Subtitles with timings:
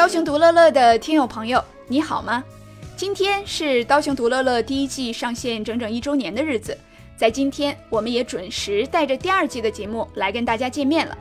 [0.00, 2.42] 刀熊独乐乐的听友朋友，你好吗？
[2.96, 6.74] 今天是刀熊独乐乐第一季上线整整一周年的日子，
[7.18, 11.18] 在今天，我们也准时带着第二季的节目来跟大家见面了。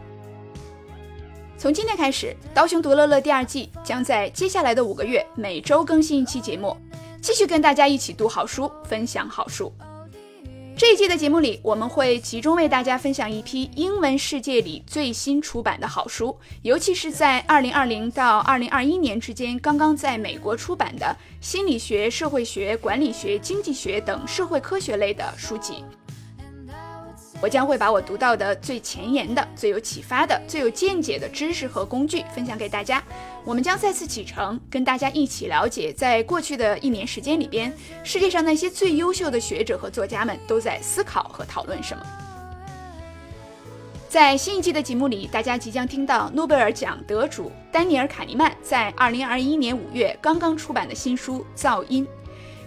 [1.58, 6.74] 从今天开始，刀熊独乐乐第二季将在接下来的五个月每周更新一期节目，
[7.22, 9.70] 继续跟大家一起读好书，分享好书。
[10.80, 25.84] 这一季的节目里，我们会集中为大家分享一批英文世界里最新出版的好书，尤其是在二零二零到二零二一年之间刚刚在美国出版的心理学、社会学、管理学、经济学等社会科学类的书籍。
[27.42, 33.02] 我将会把我读到的最前沿的、最有启发的、最有见解的知识和工具分享给大家。
[33.46, 42.04] 我们将再次启程，跟大家一起了解，在过去的一年时间里边，世界上那些最优秀的学者和作家们都在思考和讨论什么。
[44.10, 52.06] 在新一季的节目里，大家即将听到诺贝尔奖得主丹尼尔·卡尼曼在2021年5月刚刚出版的新书《噪音》。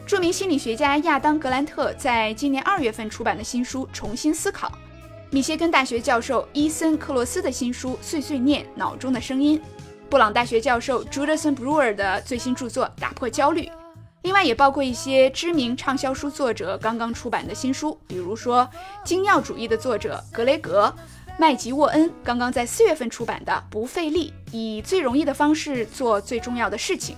[0.04, 4.68] 著名心理学家亚当·格兰特在今年二月份出版的新书《重新思考》，
[5.30, 9.58] 密歇根大学教授伊森·克洛斯的新书《碎碎念：脑中的声音》，
[10.10, 13.62] 布朗大学教授 j u d a s o n Brewer 的最新著作《打破焦虑》，
[14.22, 18.68] 另外也包括一些知名畅销书作者刚刚出版的新书，比如说
[19.04, 20.92] 精要主义的作者格雷格·
[21.38, 27.16] 麦吉沃恩刚刚在四月份出版的《不费力：以最容易的方式做最重要的事情》。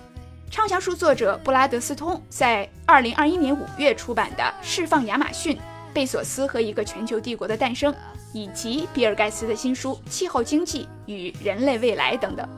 [0.50, 5.58] 畅销书作者布拉德斯通在二零二一年五月出版的《释放亚马逊：
[5.92, 7.92] 贝索斯和一个全球帝国的诞生》，
[8.32, 12.48] 以及比尔盖茨的新书《气候经济与人类未来》等等。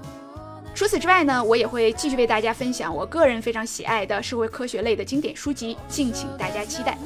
[0.75, 6.99] 除此之外呢，我也会继续为大家分享我个人非常喜爱的社会科学类的经典书籍，敬请大家期待。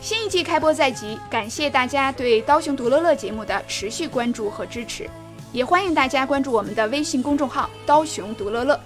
[0.00, 5.08] 新一季开播在即，感谢大家对刀熊独乐乐节目的持续关注和支持。
[5.52, 8.78] 也欢迎大家关注我们的微信公众号“刀熊独乐乐”，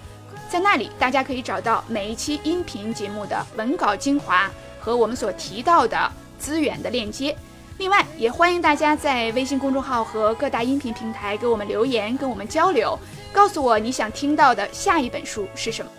[0.48, 4.50] 在那里大家可以找到每一期音频节目的文稿精华
[4.80, 7.36] 和我们所提到的资源的链接。
[7.76, 12.98] 另外，也欢迎大家在微信公众号和各大音频平台给我们留言，跟我们交流，
[13.30, 15.90] 告诉我你想听到的下一本书是什么。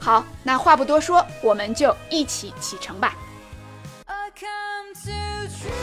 [0.00, 3.14] 好，那话不多说，我们就一起启程吧。
[4.34, 5.81] Come to